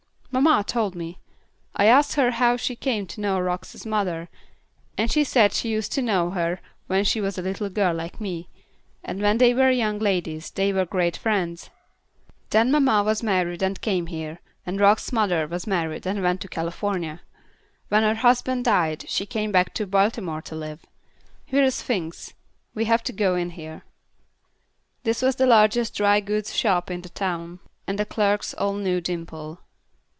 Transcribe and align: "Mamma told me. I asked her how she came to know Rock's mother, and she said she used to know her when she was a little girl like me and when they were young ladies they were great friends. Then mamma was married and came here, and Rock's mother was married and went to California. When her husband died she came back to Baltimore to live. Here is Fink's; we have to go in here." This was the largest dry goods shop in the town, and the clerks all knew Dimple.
"Mamma 0.33 0.63
told 0.65 0.95
me. 0.95 1.19
I 1.75 1.87
asked 1.87 2.13
her 2.15 2.31
how 2.31 2.55
she 2.55 2.73
came 2.77 3.05
to 3.07 3.19
know 3.19 3.37
Rock's 3.37 3.85
mother, 3.85 4.29
and 4.97 5.11
she 5.11 5.25
said 5.25 5.51
she 5.51 5.67
used 5.67 5.91
to 5.91 6.01
know 6.01 6.29
her 6.29 6.61
when 6.87 7.03
she 7.03 7.19
was 7.19 7.37
a 7.37 7.41
little 7.41 7.67
girl 7.69 7.93
like 7.93 8.21
me 8.21 8.47
and 9.03 9.21
when 9.21 9.39
they 9.39 9.53
were 9.53 9.69
young 9.71 9.99
ladies 9.99 10.49
they 10.49 10.71
were 10.71 10.85
great 10.85 11.17
friends. 11.17 11.69
Then 12.49 12.71
mamma 12.71 13.03
was 13.03 13.21
married 13.21 13.61
and 13.61 13.81
came 13.81 14.07
here, 14.07 14.39
and 14.65 14.79
Rock's 14.79 15.11
mother 15.11 15.45
was 15.47 15.67
married 15.67 16.07
and 16.07 16.21
went 16.23 16.39
to 16.41 16.47
California. 16.47 17.19
When 17.89 18.03
her 18.03 18.15
husband 18.15 18.63
died 18.63 19.03
she 19.09 19.25
came 19.25 19.51
back 19.51 19.73
to 19.73 19.85
Baltimore 19.85 20.41
to 20.43 20.55
live. 20.55 20.85
Here 21.45 21.61
is 21.65 21.81
Fink's; 21.81 22.33
we 22.73 22.85
have 22.85 23.03
to 23.03 23.11
go 23.11 23.35
in 23.35 23.49
here." 23.49 23.83
This 25.03 25.21
was 25.21 25.35
the 25.35 25.45
largest 25.45 25.93
dry 25.93 26.21
goods 26.21 26.55
shop 26.55 26.89
in 26.89 27.01
the 27.01 27.09
town, 27.09 27.59
and 27.85 27.99
the 27.99 28.05
clerks 28.05 28.53
all 28.53 28.75
knew 28.75 29.01
Dimple. 29.01 29.59